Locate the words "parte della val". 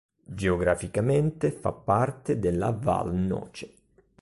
1.71-3.13